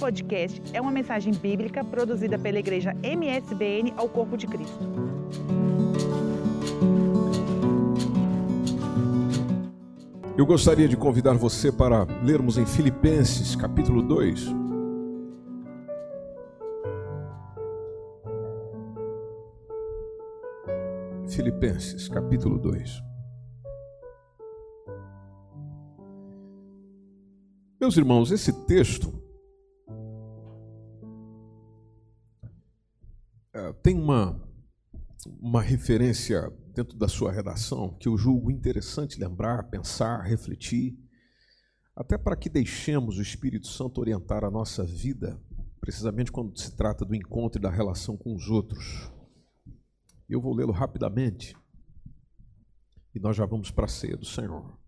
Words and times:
podcast 0.00 0.62
é 0.72 0.80
uma 0.80 0.90
mensagem 0.90 1.34
bíblica 1.34 1.84
produzida 1.84 2.38
pela 2.38 2.58
igreja 2.58 2.96
MSBN 3.02 3.92
ao 3.98 4.08
Corpo 4.08 4.34
de 4.34 4.46
Cristo. 4.46 4.80
Eu 10.38 10.46
gostaria 10.46 10.88
de 10.88 10.96
convidar 10.96 11.34
você 11.34 11.70
para 11.70 12.04
lermos 12.24 12.56
em 12.56 12.64
Filipenses, 12.64 13.54
capítulo 13.54 14.00
2. 14.00 14.46
Filipenses, 21.28 22.08
capítulo 22.08 22.58
2. 22.58 23.02
Meus 27.78 27.98
irmãos, 27.98 28.30
esse 28.30 28.64
texto 28.66 29.29
tem 33.82 33.96
uma, 33.96 34.40
uma 35.40 35.60
referência 35.60 36.50
dentro 36.74 36.96
da 36.96 37.08
sua 37.08 37.32
redação 37.32 37.96
que 37.98 38.08
eu 38.08 38.16
julgo 38.16 38.50
interessante 38.50 39.18
lembrar, 39.18 39.64
pensar, 39.64 40.22
refletir, 40.22 40.96
até 41.94 42.16
para 42.16 42.36
que 42.36 42.48
deixemos 42.48 43.18
o 43.18 43.22
Espírito 43.22 43.66
Santo 43.66 44.00
orientar 44.00 44.44
a 44.44 44.50
nossa 44.50 44.84
vida, 44.84 45.40
precisamente 45.80 46.30
quando 46.30 46.58
se 46.58 46.74
trata 46.76 47.04
do 47.04 47.14
encontro 47.14 47.60
e 47.60 47.62
da 47.62 47.70
relação 47.70 48.16
com 48.16 48.34
os 48.34 48.48
outros. 48.48 49.10
Eu 50.28 50.40
vou 50.40 50.54
lê-lo 50.54 50.72
rapidamente 50.72 51.56
e 53.14 53.18
nós 53.18 53.36
já 53.36 53.44
vamos 53.44 53.70
para 53.70 53.86
a 53.86 53.88
ceia 53.88 54.16
do 54.16 54.24
Senhor. 54.24 54.78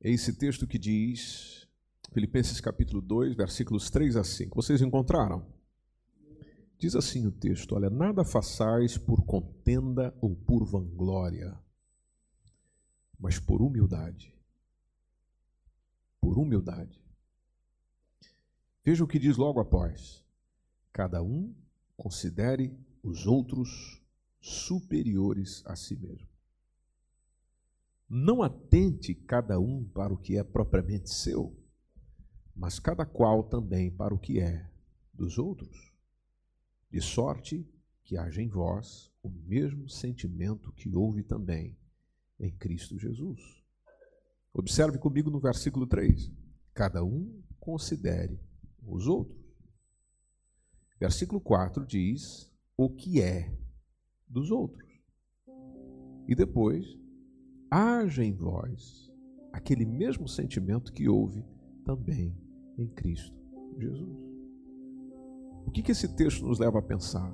É 0.00 0.10
esse 0.10 0.32
texto 0.32 0.66
que 0.66 0.78
diz 0.78 1.68
Filipenses 2.12 2.60
capítulo 2.60 3.00
2, 3.00 3.36
versículos 3.36 3.90
3 3.90 4.16
a 4.16 4.24
5. 4.24 4.56
Vocês 4.56 4.82
encontraram? 4.82 5.46
Diz 6.82 6.96
assim 6.96 7.28
o 7.28 7.30
texto: 7.30 7.76
Olha, 7.76 7.88
nada 7.88 8.24
façais 8.24 8.98
por 8.98 9.24
contenda 9.24 10.12
ou 10.20 10.34
por 10.34 10.64
vanglória, 10.64 11.56
mas 13.16 13.38
por 13.38 13.62
humildade. 13.62 14.36
Por 16.20 16.40
humildade. 16.40 17.00
Veja 18.84 19.04
o 19.04 19.06
que 19.06 19.20
diz 19.20 19.36
logo 19.36 19.60
após: 19.60 20.24
Cada 20.92 21.22
um 21.22 21.54
considere 21.96 22.76
os 23.00 23.28
outros 23.28 24.02
superiores 24.40 25.62
a 25.64 25.76
si 25.76 25.94
mesmo. 25.94 26.26
Não 28.08 28.42
atente 28.42 29.14
cada 29.14 29.56
um 29.60 29.84
para 29.84 30.12
o 30.12 30.16
que 30.16 30.36
é 30.36 30.42
propriamente 30.42 31.10
seu 31.10 31.56
mas 32.54 32.78
cada 32.78 33.06
qual 33.06 33.44
também 33.44 33.88
para 33.88 34.12
o 34.12 34.18
que 34.18 34.40
é 34.40 34.68
dos 35.14 35.38
outros. 35.38 35.91
De 36.92 37.00
sorte 37.00 37.66
que 38.04 38.18
haja 38.18 38.42
em 38.42 38.48
vós 38.48 39.10
o 39.22 39.30
mesmo 39.30 39.88
sentimento 39.88 40.70
que 40.72 40.94
houve 40.94 41.22
também 41.22 41.74
em 42.38 42.50
Cristo 42.50 42.98
Jesus. 42.98 43.40
Observe 44.52 44.98
comigo 44.98 45.30
no 45.30 45.40
versículo 45.40 45.86
3. 45.86 46.30
Cada 46.74 47.02
um 47.02 47.42
considere 47.58 48.38
os 48.86 49.06
outros. 49.06 49.40
Versículo 51.00 51.40
4 51.40 51.86
diz 51.86 52.52
o 52.76 52.90
que 52.90 53.22
é 53.22 53.56
dos 54.28 54.50
outros. 54.50 54.86
E 56.28 56.34
depois, 56.34 56.86
haja 57.70 58.22
em 58.22 58.34
vós 58.34 59.10
aquele 59.50 59.86
mesmo 59.86 60.28
sentimento 60.28 60.92
que 60.92 61.08
houve 61.08 61.42
também 61.86 62.36
em 62.76 62.86
Cristo 62.88 63.34
Jesus. 63.78 64.31
O 65.66 65.70
que, 65.70 65.82
que 65.82 65.92
esse 65.92 66.14
texto 66.14 66.46
nos 66.46 66.58
leva 66.58 66.78
a 66.78 66.82
pensar? 66.82 67.32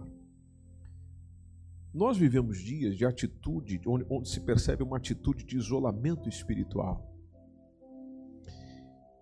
Nós 1.93 2.17
vivemos 2.17 2.59
dias 2.59 2.97
de 2.97 3.05
atitude, 3.05 3.81
onde, 3.87 4.07
onde 4.09 4.29
se 4.29 4.41
percebe 4.41 4.83
uma 4.83 4.99
atitude 4.99 5.45
de 5.45 5.57
isolamento 5.57 6.29
espiritual. 6.29 7.09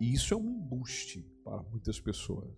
E 0.00 0.12
isso 0.12 0.34
é 0.34 0.36
um 0.36 0.50
embuste 0.50 1.22
para 1.42 1.62
muitas 1.62 1.98
pessoas. 2.00 2.54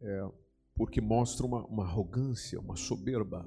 É, 0.00 0.28
porque 0.74 1.00
mostra 1.00 1.44
uma, 1.44 1.66
uma 1.66 1.84
arrogância, 1.84 2.58
uma 2.58 2.76
soberba. 2.76 3.46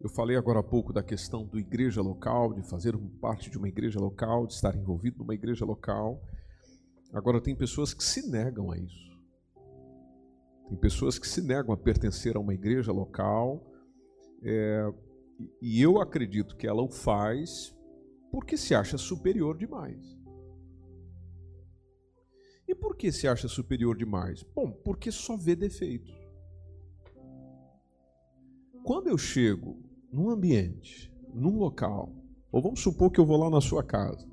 Eu 0.00 0.10
falei 0.10 0.36
agora 0.36 0.60
há 0.60 0.62
pouco 0.62 0.92
da 0.92 1.02
questão 1.02 1.46
do 1.46 1.58
igreja 1.58 2.02
local, 2.02 2.52
de 2.52 2.62
fazer 2.62 2.96
parte 3.20 3.48
de 3.48 3.56
uma 3.56 3.68
igreja 3.68 3.98
local, 3.98 4.46
de 4.46 4.52
estar 4.52 4.76
envolvido 4.76 5.18
numa 5.18 5.34
igreja 5.34 5.64
local. 5.64 6.22
Agora, 7.12 7.40
tem 7.40 7.56
pessoas 7.56 7.94
que 7.94 8.04
se 8.04 8.28
negam 8.28 8.70
a 8.70 8.76
isso. 8.76 9.13
Tem 10.68 10.76
pessoas 10.78 11.18
que 11.18 11.26
se 11.26 11.42
negam 11.42 11.72
a 11.72 11.76
pertencer 11.76 12.36
a 12.36 12.40
uma 12.40 12.54
igreja 12.54 12.92
local, 12.92 13.70
é, 14.42 14.92
e 15.60 15.80
eu 15.80 16.00
acredito 16.00 16.56
que 16.56 16.66
ela 16.66 16.82
o 16.82 16.88
faz 16.88 17.74
porque 18.30 18.56
se 18.56 18.74
acha 18.74 18.98
superior 18.98 19.56
demais. 19.56 20.18
E 22.66 22.74
por 22.74 22.96
que 22.96 23.12
se 23.12 23.28
acha 23.28 23.46
superior 23.46 23.96
demais? 23.96 24.42
Bom, 24.42 24.72
porque 24.72 25.12
só 25.12 25.36
vê 25.36 25.54
defeitos. 25.54 26.12
Quando 28.82 29.08
eu 29.08 29.16
chego 29.16 29.82
num 30.10 30.30
ambiente, 30.30 31.12
num 31.32 31.58
local, 31.58 32.12
ou 32.50 32.62
vamos 32.62 32.80
supor 32.80 33.10
que 33.10 33.20
eu 33.20 33.26
vou 33.26 33.36
lá 33.36 33.50
na 33.50 33.60
sua 33.60 33.82
casa, 33.82 34.28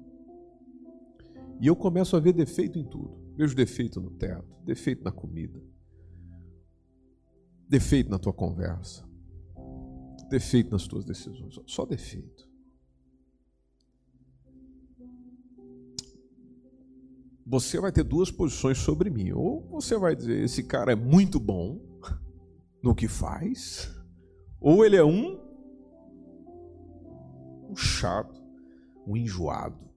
e 1.59 1.67
eu 1.67 1.75
começo 1.75 2.15
a 2.15 2.19
ver 2.19 2.33
defeito 2.33 2.79
em 2.79 2.83
tudo. 2.83 3.17
Vejo 3.35 3.55
defeito 3.55 4.01
no 4.01 4.11
teto, 4.11 4.55
defeito 4.63 5.03
na 5.03 5.11
comida, 5.11 5.61
defeito 7.71 8.11
na 8.11 8.19
tua 8.19 8.33
conversa, 8.33 9.07
defeito 10.29 10.71
nas 10.71 10.85
tuas 10.85 11.05
decisões. 11.05 11.57
Só 11.65 11.85
defeito. 11.85 12.51
Você 17.45 17.79
vai 17.79 17.93
ter 17.93 18.03
duas 18.03 18.29
posições 18.29 18.77
sobre 18.77 19.09
mim. 19.09 19.31
Ou 19.31 19.61
você 19.69 19.97
vai 19.97 20.13
dizer: 20.13 20.43
esse 20.43 20.63
cara 20.63 20.91
é 20.91 20.95
muito 20.95 21.39
bom 21.39 21.81
no 22.83 22.93
que 22.93 23.07
faz, 23.07 23.89
ou 24.59 24.85
ele 24.85 24.97
é 24.97 25.03
um, 25.03 25.39
um 27.69 27.75
chato, 27.75 28.43
um 29.07 29.15
enjoado. 29.15 29.90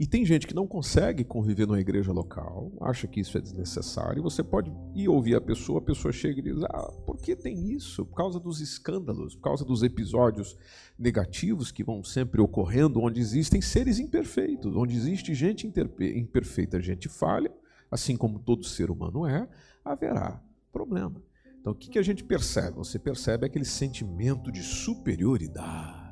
E 0.00 0.06
tem 0.06 0.24
gente 0.24 0.46
que 0.46 0.54
não 0.54 0.66
consegue 0.66 1.22
conviver 1.22 1.66
numa 1.66 1.78
igreja 1.78 2.10
local, 2.10 2.72
acha 2.80 3.06
que 3.06 3.20
isso 3.20 3.36
é 3.36 3.40
desnecessário, 3.40 4.18
e 4.18 4.22
você 4.22 4.42
pode 4.42 4.72
ir 4.94 5.10
ouvir 5.10 5.34
a 5.34 5.40
pessoa, 5.42 5.78
a 5.78 5.82
pessoa 5.82 6.10
chega 6.10 6.40
e 6.40 6.42
diz: 6.42 6.62
Ah, 6.62 6.90
por 7.04 7.18
que 7.18 7.36
tem 7.36 7.70
isso? 7.70 8.06
Por 8.06 8.14
causa 8.14 8.40
dos 8.40 8.62
escândalos, 8.62 9.36
por 9.36 9.42
causa 9.42 9.62
dos 9.62 9.82
episódios 9.82 10.56
negativos 10.98 11.70
que 11.70 11.84
vão 11.84 12.02
sempre 12.02 12.40
ocorrendo, 12.40 12.98
onde 12.98 13.20
existem 13.20 13.60
seres 13.60 13.98
imperfeitos, 13.98 14.74
onde 14.74 14.96
existe 14.96 15.34
gente 15.34 15.66
imperfeita, 15.66 16.80
gente 16.80 17.06
falha, 17.06 17.52
assim 17.90 18.16
como 18.16 18.38
todo 18.38 18.64
ser 18.64 18.90
humano 18.90 19.26
é, 19.26 19.46
haverá 19.84 20.42
problema. 20.72 21.22
Então 21.60 21.74
o 21.74 21.76
que 21.76 21.98
a 21.98 22.02
gente 22.02 22.24
percebe? 22.24 22.78
Você 22.78 22.98
percebe 22.98 23.44
aquele 23.44 23.66
sentimento 23.66 24.50
de 24.50 24.62
superioridade 24.62 26.09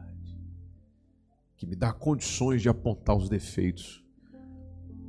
que 1.58 1.66
me 1.66 1.74
dá 1.74 1.92
condições 1.92 2.62
de 2.62 2.68
apontar 2.68 3.16
os 3.16 3.28
defeitos 3.28 4.02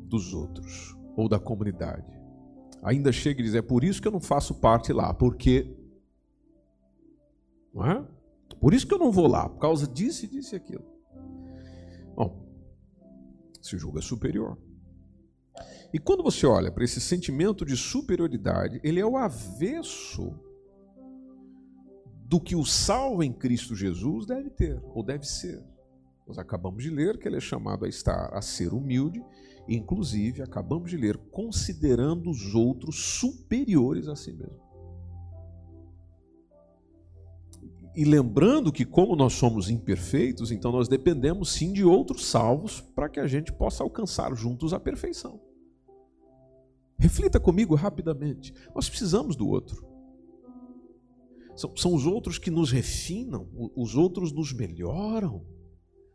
dos 0.06 0.34
outros 0.34 0.98
ou 1.16 1.30
da 1.30 1.40
comunidade. 1.40 2.12
Ainda 2.82 3.12
chega 3.12 3.40
e 3.40 3.44
diz: 3.44 3.54
é 3.54 3.62
por 3.62 3.84
isso 3.84 4.02
que 4.02 4.08
eu 4.08 4.12
não 4.12 4.20
faço 4.20 4.56
parte 4.56 4.92
lá, 4.92 5.14
porque. 5.14 5.78
Não 7.72 7.86
é? 7.86 8.06
Por 8.60 8.74
isso 8.74 8.88
que 8.88 8.94
eu 8.94 9.00
não 9.00 9.12
vou 9.12 9.28
lá, 9.28 9.48
por 9.48 9.60
causa 9.60 9.88
disso 9.88 10.26
e 10.26 10.28
disso 10.28 10.56
e 10.56 10.58
aquilo. 10.58 10.84
Bom, 12.16 12.46
se 13.62 13.78
julga 13.78 14.02
superior. 14.02 14.58
E 15.94 16.00
quando 16.00 16.24
você 16.24 16.48
olha 16.48 16.72
para 16.72 16.84
esse 16.84 17.00
sentimento 17.00 17.64
de 17.64 17.78
superioridade, 17.78 18.82
ele 18.84 19.00
é 19.00 19.06
o 19.06 19.18
avesso 19.18 20.34
do 22.26 22.40
que 22.40 22.56
o 22.56 22.66
salvo 22.66 23.24
em 23.24 23.32
Cristo 23.32 23.76
Jesus 23.76 24.26
deve 24.26 24.50
ter, 24.50 24.82
ou 24.94 25.04
deve 25.04 25.26
ser. 25.26 25.64
Nós 26.30 26.38
acabamos 26.38 26.84
de 26.84 26.92
ler 26.92 27.18
que 27.18 27.28
ele 27.28 27.38
é 27.38 27.40
chamado 27.40 27.86
a 27.86 27.90
estar, 27.90 28.30
a 28.32 28.40
ser 28.40 28.72
humilde, 28.72 29.20
inclusive 29.68 30.44
acabamos 30.44 30.92
de 30.92 30.96
ler 30.96 31.18
considerando 31.18 32.30
os 32.30 32.54
outros 32.54 33.04
superiores 33.04 34.08
a 34.08 34.16
si 34.16 34.32
mesmo. 34.32 34.62
E 37.96 38.06
lembrando 38.06 38.72
que, 38.72 38.86
como 38.86 39.16
nós 39.16 39.34
somos 39.34 39.72
imperfeitos, 39.72 40.52
então 40.52 40.72
nós 40.72 40.88
dependemos 40.88 41.52
sim 41.52 41.74
de 41.74 41.84
outros 41.84 42.28
salvos 42.28 42.80
para 42.80 43.10
que 43.10 43.20
a 43.20 43.26
gente 43.26 43.52
possa 43.52 43.82
alcançar 43.82 44.32
juntos 44.36 44.72
a 44.72 44.80
perfeição. 44.80 45.42
Reflita 47.00 47.40
comigo 47.40 47.74
rapidamente. 47.74 48.54
Nós 48.76 48.88
precisamos 48.88 49.36
do 49.36 49.48
outro. 49.48 49.84
São, 51.56 51.76
são 51.76 51.96
os 51.96 52.06
outros 52.06 52.38
que 52.38 52.52
nos 52.52 52.72
refinam, 52.72 53.50
os 53.76 53.96
outros 53.96 54.32
nos 54.32 54.54
melhoram. 54.54 55.58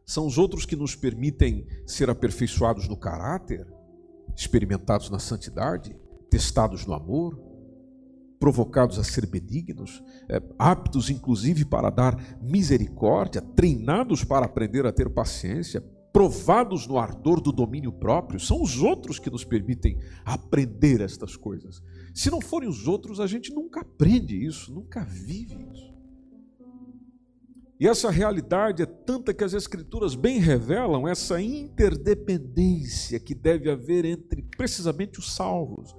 São 0.06 0.26
os 0.26 0.38
outros 0.38 0.66
que 0.66 0.76
nos 0.76 0.94
permitem 0.94 1.66
ser 1.86 2.10
aperfeiçoados 2.10 2.88
no 2.88 2.96
caráter. 2.96 3.66
experimentados 4.36 5.10
na 5.10 5.20
santidade, 5.20 5.96
testados 6.28 6.84
no 6.84 6.92
amor, 6.92 7.38
provocados 8.40 8.98
a 8.98 9.04
ser 9.04 9.26
benignos, 9.26 10.02
é, 10.28 10.42
aptos 10.58 11.08
inclusive 11.08 11.64
para 11.64 11.88
dar 11.88 12.38
misericórdia, 12.42 13.40
treinados 13.40 14.24
para 14.24 14.44
aprender 14.44 14.84
a 14.86 14.92
ter 14.92 15.08
paciência, 15.08 15.80
provados 16.12 16.86
no 16.86 16.98
ardor 16.98 17.40
do 17.40 17.50
domínio 17.50 17.90
próprio. 17.90 18.38
São 18.38 18.62
os 18.62 18.82
outros 18.82 19.18
que 19.18 19.30
nos 19.30 19.44
permitem 19.44 19.98
aprender 20.24 21.00
estas 21.00 21.36
coisas. 21.36 21.82
Se 22.14 22.30
não 22.30 22.40
forem 22.40 22.68
os 22.68 22.86
outros, 22.86 23.18
a 23.18 23.26
gente 23.26 23.52
nunca 23.52 23.80
aprende 23.80 24.36
isso, 24.36 24.72
nunca 24.72 25.04
vive 25.04 25.56
isso. 25.72 25.94
E 27.84 27.86
essa 27.86 28.10
realidade 28.10 28.82
é 28.82 28.86
tanta 28.86 29.34
que 29.34 29.44
as 29.44 29.52
Escrituras 29.52 30.14
bem 30.14 30.38
revelam 30.38 31.06
essa 31.06 31.38
interdependência 31.38 33.20
que 33.20 33.34
deve 33.34 33.70
haver 33.70 34.06
entre 34.06 34.40
precisamente 34.56 35.18
os 35.18 35.34
salvos, 35.34 35.94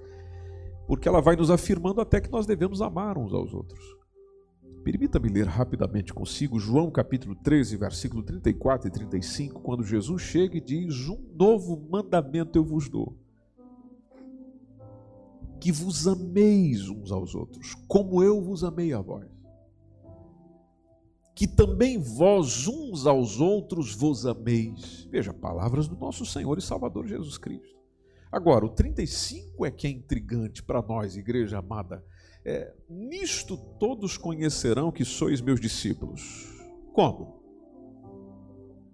porque 0.87 1.07
ela 1.07 1.21
vai 1.21 1.35
nos 1.35 1.51
afirmando 1.51 2.01
até 2.01 2.19
que 2.19 2.31
nós 2.31 2.47
devemos 2.47 2.81
amar 2.81 3.19
uns 3.19 3.31
aos 3.31 3.53
outros. 3.53 3.79
Permita-me 4.83 5.29
ler 5.29 5.45
rapidamente 5.45 6.11
consigo 6.11 6.59
João 6.59 6.89
capítulo 6.89 7.35
13, 7.35 7.77
versículo 7.77 8.23
34 8.23 8.87
e 8.87 8.91
35, 8.91 9.61
quando 9.61 9.83
Jesus 9.83 10.23
chega 10.23 10.57
e 10.57 10.61
diz: 10.61 11.07
Um 11.07 11.35
novo 11.37 11.79
mandamento 11.87 12.57
eu 12.57 12.65
vos 12.65 12.89
dou. 12.89 13.15
Que 15.61 15.71
vos 15.71 16.07
ameis 16.07 16.89
uns 16.89 17.11
aos 17.11 17.35
outros, 17.35 17.75
como 17.87 18.23
eu 18.23 18.41
vos 18.41 18.63
amei 18.63 18.91
a 18.91 19.01
vós 19.01 19.34
que 21.35 21.45
também 21.45 21.99
vós 21.99 22.65
uns 22.65 23.05
aos 23.05 23.41
outros 23.41 23.93
vos 23.93 24.25
ameis. 24.25 25.05
Veja, 25.11 25.33
palavras 25.33 25.85
do 25.85 25.97
nosso 25.97 26.25
Senhor 26.25 26.57
e 26.57 26.61
Salvador 26.61 27.05
Jesus 27.05 27.37
Cristo. 27.37 27.75
Agora, 28.31 28.65
o 28.65 28.69
35 28.69 29.65
é 29.65 29.71
que 29.71 29.85
é 29.85 29.89
intrigante 29.89 30.63
para 30.63 30.81
nós, 30.81 31.17
igreja 31.17 31.59
amada. 31.59 32.03
É, 32.45 32.73
nisto 32.89 33.57
todos 33.79 34.17
conhecerão 34.17 34.91
que 34.91 35.03
sois 35.03 35.41
meus 35.41 35.59
discípulos. 35.59 36.49
Como? 36.93 37.43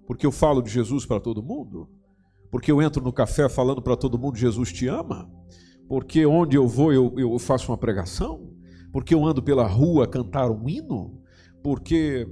Porque 0.07 0.25
eu 0.25 0.31
falo 0.31 0.63
de 0.63 0.71
Jesus 0.71 1.05
para 1.05 1.19
todo 1.19 1.43
mundo? 1.43 1.89
Porque 2.49 2.71
eu 2.71 2.81
entro 2.81 3.03
no 3.03 3.13
café 3.13 3.47
falando 3.47 3.81
para 3.81 3.95
todo 3.95 4.17
mundo 4.17 4.37
Jesus 4.37 4.73
te 4.73 4.87
ama? 4.87 5.31
Porque 5.87 6.25
onde 6.25 6.57
eu 6.57 6.67
vou 6.67 6.91
eu, 6.91 7.13
eu 7.17 7.37
faço 7.37 7.71
uma 7.71 7.77
pregação? 7.77 8.51
Porque 8.91 9.13
eu 9.13 9.23
ando 9.25 9.43
pela 9.43 9.67
rua 9.67 10.07
cantar 10.07 10.49
um 10.49 10.67
hino? 10.67 11.20
Porque 11.63 12.27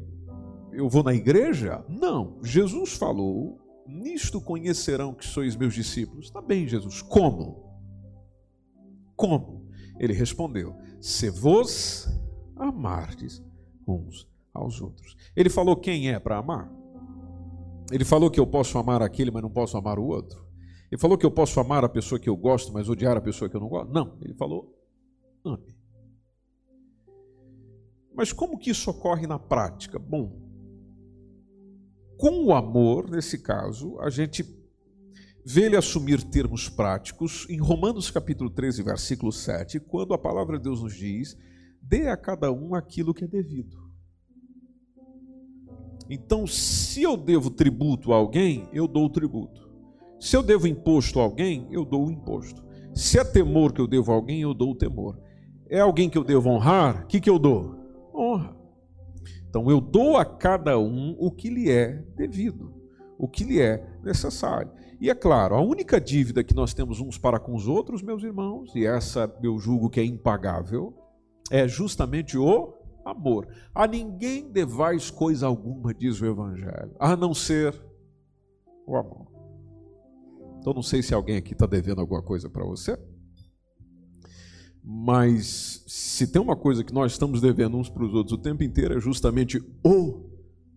eu 0.72 0.90
vou 0.90 1.04
na 1.04 1.14
igreja? 1.14 1.84
Não. 1.88 2.40
Jesus 2.44 2.94
falou: 2.94 3.60
Nisto 3.88 4.40
conhecerão 4.42 5.14
que 5.14 5.26
sois 5.26 5.56
meus 5.56 5.74
discípulos. 5.74 6.26
Está 6.26 6.42
bem, 6.42 6.68
Jesus. 6.68 7.02
Como? 7.02 7.64
Como? 9.16 9.68
Ele 10.00 10.14
respondeu: 10.14 10.76
Se 11.02 11.30
vos 11.30 12.08
amardes 12.56 13.44
uns 13.88 14.28
aos 14.54 14.82
outros. 14.82 15.16
Ele 15.36 15.50
falou 15.50 15.76
quem 15.76 16.12
é 16.12 16.20
para 16.20 16.38
amar? 16.38 16.72
Ele 17.92 18.06
falou 18.06 18.30
que 18.30 18.40
eu 18.40 18.46
posso 18.46 18.78
amar 18.78 19.02
aquele, 19.02 19.32
mas 19.32 19.42
não 19.42 19.50
posso 19.50 19.78
amar 19.78 19.98
o 19.98 20.06
outro. 20.06 20.48
Ele 20.92 21.00
falou 21.00 21.18
que 21.18 21.26
eu 21.26 21.32
posso 21.32 21.60
amar 21.60 21.84
a 21.84 21.90
pessoa 21.90 22.20
que 22.20 22.30
eu 22.30 22.36
gosto, 22.36 22.72
mas 22.74 22.90
odiar 22.90 23.18
a 23.18 23.22
pessoa 23.22 23.50
que 23.50 23.56
eu 23.56 23.62
não 23.62 23.68
gosto. 23.68 23.92
Não, 23.92 24.18
ele 24.22 24.34
falou 24.34 24.76
ame. 25.46 25.79
Mas 28.20 28.34
como 28.34 28.58
que 28.58 28.70
isso 28.70 28.92
ocorre 28.92 29.26
na 29.26 29.40
prática? 29.40 29.98
Bom, 29.98 30.30
com 32.18 32.44
o 32.44 32.54
amor, 32.54 33.10
nesse 33.10 33.38
caso, 33.38 33.98
a 34.02 34.10
gente 34.10 34.44
vê 35.46 35.68
ele 35.68 35.78
assumir 35.78 36.22
termos 36.24 36.68
práticos 36.68 37.48
em 37.50 37.62
Romanos 37.62 38.12
capítulo 38.12 38.50
13, 38.50 38.84
versículo 38.84 39.32
7, 39.32 39.80
quando 39.80 40.14
a 40.14 40.18
palavra 40.18 40.58
de 40.58 40.66
Deus 40.66 40.84
nos 40.84 40.94
diz: 40.98 41.38
dê 41.82 42.10
a 42.10 42.18
cada 42.18 42.52
um 42.52 42.76
aquilo 42.76 43.14
que 43.14 43.24
é 43.24 43.28
devido. 43.28 43.78
Então, 46.10 46.46
se 46.46 47.02
eu 47.02 47.16
devo 47.16 47.50
tributo 47.50 48.12
a 48.12 48.18
alguém, 48.18 48.68
eu 48.74 48.86
dou 48.86 49.06
o 49.06 49.10
tributo. 49.10 49.70
Se 50.20 50.36
eu 50.36 50.44
devo 50.44 50.68
imposto 50.68 51.22
a 51.22 51.24
alguém, 51.24 51.70
eu 51.72 51.86
dou 51.86 52.08
o 52.08 52.12
imposto. 52.12 52.62
Se 52.94 53.18
é 53.18 53.24
temor 53.24 53.72
que 53.72 53.80
eu 53.80 53.88
devo 53.88 54.12
a 54.12 54.16
alguém, 54.16 54.42
eu 54.42 54.54
dou 54.54 54.72
o 54.72 54.78
temor. 54.78 55.18
É 55.70 55.80
alguém 55.80 56.10
que 56.10 56.18
eu 56.18 56.24
devo 56.26 56.50
honrar, 56.50 57.04
o 57.04 57.08
que, 57.08 57.22
que 57.22 57.30
eu 57.30 57.40
dou? 57.40 57.79
Honra. 58.20 58.56
Então 59.50 59.70
eu 59.70 59.82
dou 59.82 60.18
a 60.18 60.26
cada 60.26 60.78
um 60.78 61.16
o 61.20 61.32
que 61.32 61.50
lhe 61.50 61.72
é 61.72 62.04
devido, 62.16 62.74
o 63.18 63.28
que 63.28 63.44
lhe 63.44 63.62
é 63.62 64.00
necessário. 64.04 64.72
E 65.02 65.10
é 65.10 65.16
claro, 65.16 65.56
a 65.56 65.62
única 65.62 66.00
dívida 66.00 66.44
que 66.44 66.54
nós 66.54 66.74
temos 66.74 67.00
uns 67.00 67.18
para 67.18 67.40
com 67.40 67.56
os 67.56 67.68
outros, 67.68 68.02
meus 68.02 68.22
irmãos, 68.22 68.76
e 68.76 68.86
essa 68.86 69.34
eu 69.42 69.58
julgo 69.58 69.90
que 69.90 70.00
é 70.00 70.04
impagável, 70.04 70.94
é 71.50 71.68
justamente 71.68 72.38
o 72.38 72.74
amor. 73.06 73.48
A 73.74 73.88
ninguém 73.88 74.52
devais 74.52 75.10
coisa 75.10 75.48
alguma, 75.48 75.94
diz 75.94 76.22
o 76.22 76.26
Evangelho, 76.26 76.96
a 77.00 77.16
não 77.16 77.34
ser 77.34 77.74
o 78.86 78.96
amor. 78.98 79.28
Então 80.60 80.74
não 80.74 80.84
sei 80.84 81.02
se 81.02 81.14
alguém 81.14 81.38
aqui 81.38 81.54
está 81.54 81.66
devendo 81.66 82.02
alguma 82.02 82.22
coisa 82.22 82.50
para 82.50 82.66
você. 82.66 83.00
Mas 84.84 85.84
se 85.88 86.28
tem 86.28 86.42
uma 86.42 86.56
coisa 86.56 86.84
que 86.84 86.94
nós 86.94 87.12
estamos 87.12 87.42
devendo 87.42 87.78
uns 87.78 87.90
para 87.90 88.04
os 88.04 88.14
outros 88.14 88.38
o 88.38 88.42
tempo 88.42 88.64
inteiro 88.64 88.98
é 88.98 89.00
justamente 89.00 89.62
o 89.84 90.30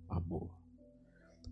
amor. 0.08 0.50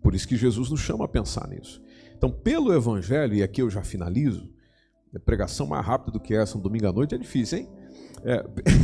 Por 0.01 0.15
isso 0.15 0.27
que 0.27 0.35
Jesus 0.35 0.69
nos 0.69 0.81
chama 0.81 1.05
a 1.05 1.07
pensar 1.07 1.47
nisso. 1.47 1.81
Então, 2.15 2.29
pelo 2.29 2.73
Evangelho, 2.73 3.33
e 3.33 3.43
aqui 3.43 3.61
eu 3.61 3.69
já 3.69 3.83
finalizo, 3.83 4.49
a 5.15 5.19
pregação 5.19 5.67
mais 5.67 5.85
rápida 5.85 6.11
do 6.11 6.19
que 6.19 6.33
essa, 6.33 6.57
um 6.57 6.61
domingo 6.61 6.87
à 6.87 6.93
noite, 6.93 7.15
é 7.15 7.17
difícil, 7.17 7.59
hein? 7.59 7.69
É, 8.23 8.43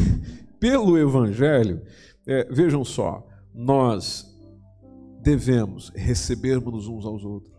pelo 0.59 0.97
Evangelho, 0.97 1.81
é, 2.25 2.45
vejam 2.51 2.83
só, 2.83 3.27
nós 3.53 4.25
devemos 5.21 5.89
recebermos 5.95 6.87
uns 6.87 7.05
aos 7.05 7.23
outros, 7.23 7.55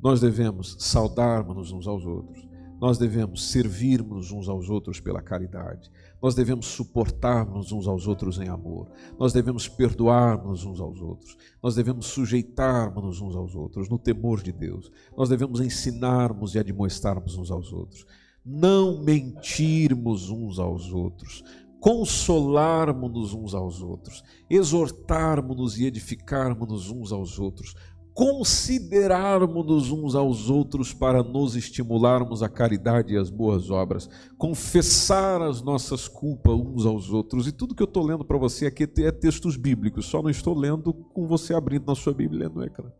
nós 0.00 0.20
devemos 0.20 0.76
saudarmos 0.80 1.70
uns 1.70 1.86
aos 1.86 2.04
outros, 2.04 2.46
nós 2.82 2.98
devemos 2.98 3.44
servirmos 3.44 4.32
uns 4.32 4.48
aos 4.48 4.68
outros 4.68 4.98
pela 4.98 5.22
caridade. 5.22 5.88
Nós 6.20 6.34
devemos 6.34 6.66
suportarmos 6.66 7.70
uns 7.70 7.86
aos 7.86 8.08
outros 8.08 8.40
em 8.40 8.48
amor. 8.48 8.90
Nós 9.16 9.32
devemos 9.32 9.68
perdoarmos 9.68 10.64
uns 10.64 10.80
aos 10.80 11.00
outros. 11.00 11.36
Nós 11.62 11.76
devemos 11.76 12.06
sujeitarmos 12.06 13.20
uns 13.20 13.36
aos 13.36 13.54
outros 13.54 13.88
no 13.88 14.00
temor 14.00 14.42
de 14.42 14.50
Deus. 14.50 14.90
Nós 15.16 15.28
devemos 15.28 15.60
ensinarmos 15.60 16.56
e 16.56 16.58
admoestarmos 16.58 17.36
uns 17.38 17.52
aos 17.52 17.72
outros. 17.72 18.04
Não 18.44 19.00
mentirmos 19.00 20.28
uns 20.28 20.58
aos 20.58 20.92
outros. 20.92 21.44
Consolarmos-nos 21.78 23.32
uns 23.32 23.54
aos 23.54 23.80
outros. 23.80 24.24
Exortarmos-nos 24.50 25.78
e 25.78 25.86
edificarmos-nos 25.86 26.90
uns 26.90 27.12
aos 27.12 27.38
outros 27.38 27.76
considerarmos-nos 28.14 29.90
uns 29.90 30.14
aos 30.14 30.50
outros 30.50 30.92
para 30.92 31.22
nos 31.22 31.56
estimularmos 31.56 32.42
a 32.42 32.48
caridade 32.48 33.14
e 33.14 33.16
as 33.16 33.30
boas 33.30 33.70
obras, 33.70 34.08
confessar 34.36 35.40
as 35.40 35.62
nossas 35.62 36.08
culpas 36.08 36.54
uns 36.54 36.84
aos 36.84 37.10
outros. 37.10 37.46
E 37.46 37.52
tudo 37.52 37.74
que 37.74 37.82
eu 37.82 37.86
estou 37.86 38.04
lendo 38.04 38.24
para 38.24 38.36
você 38.36 38.66
aqui 38.66 38.84
é 38.98 39.10
textos 39.10 39.56
bíblicos, 39.56 40.06
só 40.06 40.22
não 40.22 40.30
estou 40.30 40.58
lendo 40.58 40.92
com 40.92 41.26
você 41.26 41.54
abrindo 41.54 41.86
na 41.86 41.94
sua 41.94 42.12
Bíblia 42.12 42.48
no 42.48 42.62
ecrã. 42.62 42.90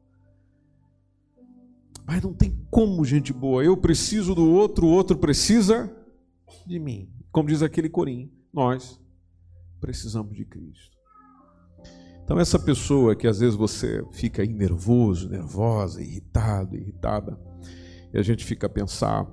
Mas 2.07 2.23
não 2.23 2.33
tem 2.33 2.59
como, 2.71 3.05
gente 3.05 3.33
boa. 3.33 3.65
Eu 3.65 3.77
preciso 3.77 4.35
do 4.35 4.51
outro, 4.51 4.87
o 4.87 4.91
outro 4.91 5.17
precisa 5.17 5.95
de 6.67 6.79
mim. 6.79 7.09
Como 7.31 7.49
diz 7.49 7.63
aquele 7.63 7.89
corim, 7.89 8.31
nós 8.53 9.01
precisamos 9.81 10.37
de 10.37 10.45
Cristo. 10.45 11.02
Então, 12.33 12.41
essa 12.41 12.59
pessoa 12.59 13.15
que 13.15 13.27
às 13.27 13.41
vezes 13.41 13.55
você 13.55 14.03
fica 14.11 14.41
aí 14.41 14.49
nervoso, 14.49 15.29
nervosa, 15.29 16.01
irritado, 16.01 16.75
irritada, 16.75 17.39
e 18.11 18.19
a 18.19 18.23
gente 18.23 18.43
fica 18.43 18.67
a 18.67 18.71
pensar, 18.71 19.31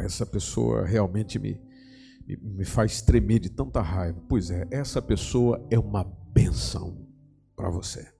essa 0.00 0.26
pessoa 0.26 0.84
realmente 0.84 1.38
me, 1.38 1.52
me, 2.26 2.36
me 2.36 2.64
faz 2.64 3.00
tremer 3.00 3.38
de 3.38 3.48
tanta 3.48 3.80
raiva. 3.80 4.20
Pois 4.28 4.50
é, 4.50 4.66
essa 4.72 5.00
pessoa 5.00 5.64
é 5.70 5.78
uma 5.78 6.02
benção 6.02 7.06
para 7.54 7.70
você. 7.70 8.12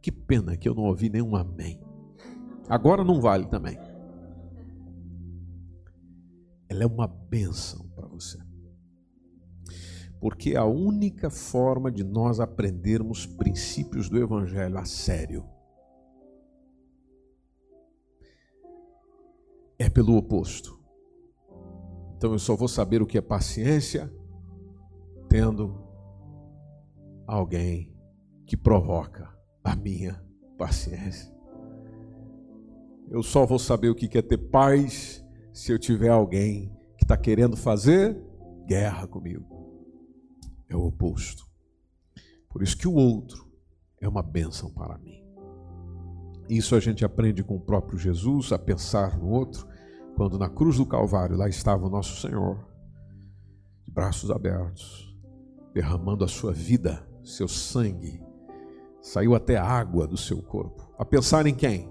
Que 0.00 0.12
pena 0.12 0.56
que 0.56 0.68
eu 0.68 0.76
não 0.76 0.84
ouvi 0.84 1.10
nenhum 1.10 1.34
amém. 1.34 1.82
Agora 2.68 3.02
não 3.02 3.20
vale 3.20 3.46
também. 3.46 3.76
Ela 6.68 6.84
é 6.84 6.86
uma 6.86 7.08
benção 7.08 7.88
para 7.88 8.06
você 8.06 8.38
porque 10.20 10.56
a 10.56 10.64
única 10.64 11.30
forma 11.30 11.90
de 11.90 12.02
nós 12.02 12.40
aprendermos 12.40 13.26
princípios 13.26 14.08
do 14.08 14.18
Evangelho 14.18 14.78
a 14.78 14.84
sério 14.84 15.44
é 19.78 19.88
pelo 19.88 20.16
oposto. 20.16 20.78
Então 22.16 22.32
eu 22.32 22.38
só 22.38 22.56
vou 22.56 22.66
saber 22.66 23.00
o 23.00 23.06
que 23.06 23.16
é 23.16 23.20
paciência 23.20 24.12
tendo 25.28 25.80
alguém 27.26 27.94
que 28.44 28.56
provoca 28.56 29.32
a 29.62 29.76
minha 29.76 30.20
paciência. 30.56 31.32
Eu 33.08 33.22
só 33.22 33.46
vou 33.46 33.58
saber 33.58 33.88
o 33.88 33.94
que 33.94 34.18
é 34.18 34.22
ter 34.22 34.38
paz 34.38 35.24
se 35.52 35.70
eu 35.70 35.78
tiver 35.78 36.08
alguém 36.08 36.74
que 36.96 37.04
está 37.04 37.16
querendo 37.16 37.56
fazer 37.56 38.20
guerra 38.66 39.06
comigo. 39.06 39.57
É 40.68 40.76
o 40.76 40.86
oposto. 40.86 41.46
Por 42.48 42.62
isso 42.62 42.76
que 42.76 42.88
o 42.88 42.94
outro 42.94 43.46
é 44.00 44.08
uma 44.08 44.22
bênção 44.22 44.70
para 44.70 44.98
mim. 44.98 45.24
Isso 46.48 46.74
a 46.74 46.80
gente 46.80 47.04
aprende 47.04 47.42
com 47.44 47.56
o 47.56 47.60
próprio 47.60 47.98
Jesus, 47.98 48.52
a 48.52 48.58
pensar 48.58 49.18
no 49.18 49.28
outro, 49.28 49.66
quando 50.16 50.38
na 50.38 50.48
cruz 50.48 50.78
do 50.78 50.86
Calvário 50.86 51.36
lá 51.36 51.48
estava 51.48 51.86
o 51.86 51.90
nosso 51.90 52.20
Senhor, 52.20 52.66
de 53.84 53.90
braços 53.90 54.30
abertos, 54.30 55.14
derramando 55.74 56.24
a 56.24 56.28
sua 56.28 56.52
vida, 56.52 57.06
seu 57.22 57.46
sangue, 57.46 58.22
saiu 59.00 59.34
até 59.34 59.56
água 59.56 60.06
do 60.06 60.16
seu 60.16 60.42
corpo. 60.42 60.90
A 60.98 61.04
pensar 61.04 61.46
em 61.46 61.54
quem? 61.54 61.90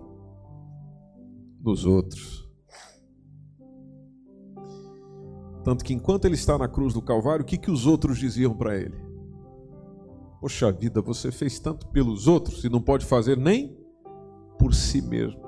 Nos 1.62 1.86
outros. 1.86 2.47
Tanto 5.68 5.84
que 5.84 5.94
enquanto 5.94 6.24
ele 6.24 6.36
está 6.36 6.58
na 6.58 6.66
cruz 6.66 6.94
do 6.94 7.02
Calvário, 7.02 7.44
o 7.44 7.46
que, 7.46 7.58
que 7.58 7.70
os 7.70 7.86
outros 7.86 8.18
diziam 8.18 8.56
para 8.56 8.78
ele? 8.78 8.96
Poxa 10.40 10.72
vida, 10.72 11.02
você 11.02 11.30
fez 11.30 11.60
tanto 11.60 11.88
pelos 11.88 12.26
outros 12.26 12.64
e 12.64 12.70
não 12.70 12.82
pode 12.82 13.06
fazer 13.06 13.36
nem 13.36 13.78
por 14.58 14.74
si 14.74 15.02
mesmo. 15.02 15.42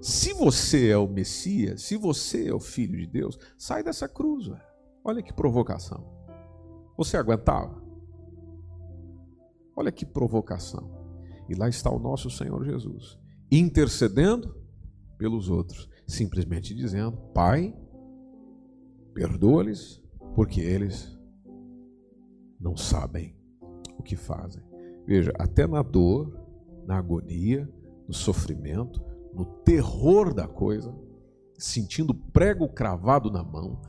Se 0.00 0.32
você 0.32 0.90
é 0.90 0.96
o 0.96 1.08
Messias, 1.08 1.82
se 1.82 1.96
você 1.96 2.46
é 2.46 2.54
o 2.54 2.60
Filho 2.60 2.96
de 2.96 3.08
Deus, 3.08 3.36
sai 3.56 3.82
dessa 3.82 4.08
cruz. 4.08 4.46
Véio. 4.46 4.60
Olha 5.02 5.20
que 5.20 5.32
provocação. 5.32 6.06
Você 6.96 7.16
aguentava? 7.16 7.82
Olha 9.74 9.90
que 9.90 10.06
provocação. 10.06 10.88
E 11.48 11.56
lá 11.56 11.68
está 11.68 11.90
o 11.90 11.98
nosso 11.98 12.30
Senhor 12.30 12.64
Jesus, 12.64 13.18
intercedendo 13.50 14.54
pelos 15.18 15.50
outros, 15.50 15.88
simplesmente 16.06 16.76
dizendo: 16.76 17.16
Pai, 17.34 17.74
perdoa-lhes, 19.18 20.00
porque 20.36 20.60
eles 20.60 21.18
não 22.60 22.76
sabem 22.76 23.36
o 23.98 24.02
que 24.02 24.14
fazem. 24.14 24.62
Veja, 25.04 25.32
até 25.36 25.66
na 25.66 25.82
dor, 25.82 26.38
na 26.86 26.98
agonia, 26.98 27.68
no 28.06 28.14
sofrimento, 28.14 29.02
no 29.34 29.44
terror 29.44 30.32
da 30.32 30.46
coisa, 30.46 30.94
sentindo 31.58 32.14
prego 32.14 32.68
cravado 32.68 33.28
na 33.28 33.42
mão, 33.42 33.82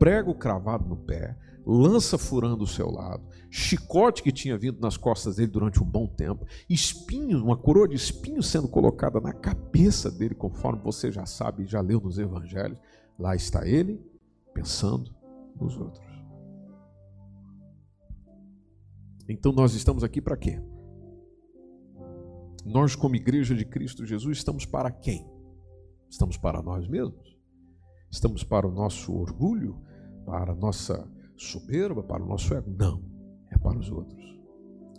prego 0.00 0.34
cravado 0.34 0.88
no 0.88 0.96
pé, 0.96 1.38
lança 1.64 2.18
furando 2.18 2.64
o 2.64 2.66
seu 2.66 2.90
lado, 2.90 3.22
chicote 3.48 4.20
que 4.20 4.32
tinha 4.32 4.58
vindo 4.58 4.80
nas 4.80 4.96
costas 4.96 5.36
dele 5.36 5.52
durante 5.52 5.80
um 5.80 5.86
bom 5.86 6.08
tempo, 6.08 6.44
espinhos, 6.68 7.40
uma 7.40 7.56
coroa 7.56 7.86
de 7.86 7.94
espinhos 7.94 8.48
sendo 8.48 8.66
colocada 8.66 9.20
na 9.20 9.32
cabeça 9.32 10.10
dele, 10.10 10.34
conforme 10.34 10.82
você 10.82 11.12
já 11.12 11.24
sabe, 11.24 11.66
já 11.66 11.80
leu 11.80 12.00
nos 12.00 12.18
evangelhos. 12.18 12.78
Lá 13.16 13.36
está 13.36 13.64
ele 13.64 14.11
pensando 14.52 15.14
nos 15.60 15.76
outros. 15.76 16.12
Então 19.28 19.52
nós 19.52 19.74
estamos 19.74 20.02
aqui 20.04 20.20
para 20.20 20.36
quê? 20.36 20.60
Nós, 22.64 22.94
como 22.94 23.16
igreja 23.16 23.54
de 23.54 23.64
Cristo 23.64 24.06
Jesus, 24.06 24.38
estamos 24.38 24.64
para 24.64 24.90
quem? 24.90 25.28
Estamos 26.08 26.36
para 26.36 26.62
nós 26.62 26.86
mesmos? 26.86 27.36
Estamos 28.10 28.44
para 28.44 28.68
o 28.68 28.70
nosso 28.70 29.12
orgulho, 29.14 29.80
para 30.24 30.52
a 30.52 30.54
nossa 30.54 31.10
soberba, 31.36 32.02
para 32.02 32.22
o 32.22 32.26
nosso 32.26 32.54
ego? 32.54 32.70
Não, 32.78 33.02
é 33.50 33.58
para 33.58 33.78
os 33.78 33.90
outros. 33.90 34.22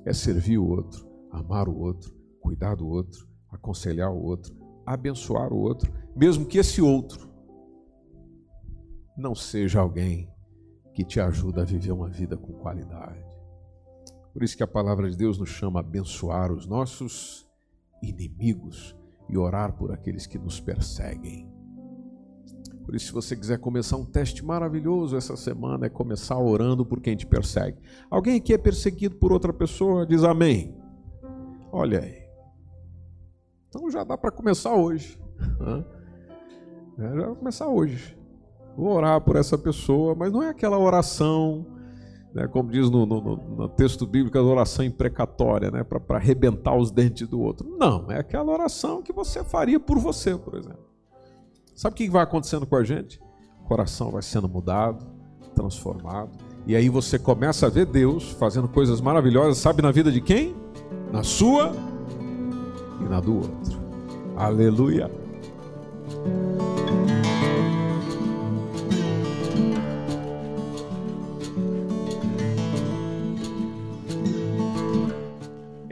É 0.06 0.12
servir 0.12 0.58
o 0.58 0.68
outro, 0.68 1.08
amar 1.32 1.70
o 1.70 1.78
outro, 1.78 2.14
cuidar 2.42 2.76
do 2.76 2.88
outro, 2.88 3.28
aconselhar 3.50 4.12
o 4.12 4.22
outro, 4.22 4.56
abençoar 4.86 5.54
o 5.54 5.58
outro, 5.58 5.94
mesmo 6.16 6.46
que 6.46 6.58
esse 6.58 6.82
outro 6.82 7.33
não 9.18 9.36
seja 9.36 9.80
alguém 9.80 10.32
que 10.94 11.04
te 11.04 11.20
ajuda 11.20 11.62
a 11.62 11.66
viver 11.66 11.92
uma 11.92 12.10
vida 12.10 12.38
com 12.38 12.54
qualidade. 12.54 13.24
Por 14.32 14.44
isso 14.44 14.58
que 14.58 14.64
a 14.64 14.68
palavra 14.68 15.10
de 15.10 15.18
Deus 15.18 15.38
nos 15.38 15.50
chama 15.50 15.80
a 15.80 15.82
abençoar 15.82 16.52
os 16.52 16.66
nossos 16.66 17.48
inimigos 18.02 18.96
e 19.30 19.38
orar 19.38 19.74
por 19.74 19.92
aqueles 19.92 20.26
que 20.26 20.38
nos 20.38 20.60
perseguem. 20.60 21.52
Por 22.84 22.96
isso, 22.96 23.08
se 23.08 23.14
você 23.14 23.36
quiser 23.36 23.60
começar 23.60 23.96
um 23.96 24.06
teste 24.06 24.44
maravilhoso 24.44 25.16
essa 25.16 25.38
semana, 25.38 25.86
é 25.86 25.90
começar 25.90 26.38
orando 26.38 26.86
por 26.86 27.00
quem 27.00 27.16
te 27.16 27.26
persegue. 27.26 27.78
Alguém 28.10 28.38
aqui 28.38 28.54
é 28.54 28.58
perseguido 28.58 29.16
por 29.16 29.32
outra 29.32 29.54
pessoa, 29.54 30.06
diz 30.06 30.24
amém. 30.24 30.76
Olha 31.72 32.02
aí. 32.02 32.24
Então 33.70 33.90
já 33.90 34.04
dá 34.04 34.18
para 34.18 34.32
começar 34.32 34.76
hoje. 34.76 35.20
É, 36.96 37.02
já 37.18 37.26
vai 37.26 37.36
começar 37.36 37.68
hoje. 37.68 38.16
Vou 38.76 38.92
orar 38.94 39.22
por 39.22 39.36
essa 39.36 39.58
pessoa, 39.58 40.16
mas 40.16 40.32
não 40.32 40.42
é 40.42 40.50
aquela 40.50 40.78
oração 40.78 41.66
né, 42.34 42.48
como 42.48 42.72
diz 42.72 42.90
no, 42.90 43.06
no, 43.06 43.22
no, 43.22 43.70
texto 43.70 44.08
bíblico, 44.08 44.38
a 44.38 44.42
oração 44.42 44.84
imprecatória, 44.84 45.70
né, 45.70 45.84
para 45.84 46.18
arrebentar 46.18 46.76
os 46.76 46.90
dentes 46.90 47.28
do 47.28 47.40
outro. 47.40 47.78
Não, 47.78 48.12
é 48.12 48.18
aquela 48.18 48.52
oração 48.52 49.04
que 49.04 49.14
você 49.14 49.44
faria 49.44 49.80
por 49.80 50.00
você, 50.00 50.36
por 50.36 50.56
exemplo. 50.56 50.90
Sabe 51.76 51.94
o 51.94 51.98
que 51.98 52.10
vai 52.10 52.24
acontecendo 52.24 52.66
com 52.66 52.76
a 52.76 52.84
gente? 52.84 53.22
O 53.62 53.66
coração 53.66 54.10
vai 54.10 54.22
sendo 54.22 54.50
mudado, 54.50 55.06
transformado, 55.54 56.32
e 56.66 56.76
aí 56.76 56.90
você 56.90 57.20
começa 57.20 57.68
a 57.68 57.70
ver 57.70 57.86
Deus 57.86 58.32
fazendo 58.32 58.68
coisas 58.68 59.00
maravilhosas, 59.00 59.58
sabe 59.60 59.82
na 59.82 59.92
vida 59.92 60.12
de 60.12 60.22
quem? 60.22 60.56
Na 61.12 61.24
sua 61.24 61.72
e 63.00 63.04
na 63.04 63.20
do 63.20 63.36
outro. 63.36 63.80
Aleluia. 64.36 65.12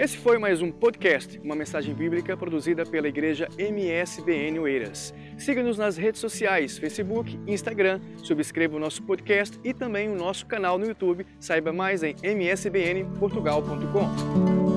Esse 0.01 0.17
foi 0.17 0.38
mais 0.39 0.63
um 0.63 0.72
podcast, 0.72 1.39
uma 1.43 1.55
mensagem 1.55 1.93
bíblica 1.93 2.36
produzida 2.36 2.84
pela 2.84 3.08
igreja 3.08 3.48
MSBN 3.55 4.60
Oeiras. 4.60 5.13
Siga-nos 5.38 5.77
nas 5.77 5.96
redes 5.96 6.20
sociais, 6.20 6.75
Facebook 6.75 7.39
Instagram, 7.46 8.01
subscreva 8.17 8.77
o 8.77 8.79
nosso 8.79 9.03
podcast 9.03 9.60
e 9.63 9.75
também 9.75 10.10
o 10.10 10.15
nosso 10.15 10.48
canal 10.48 10.79
no 10.79 10.88
YouTube. 10.88 11.24
Saiba 11.39 11.72
mais 11.72 12.01
em 12.01 12.15
msbnportugal.com. 12.24 14.70